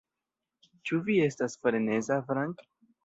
Ĉu 0.89 0.97
vi 1.09 1.19
estas 1.25 1.59
freneza, 1.67 2.21
Frank? 2.31 2.65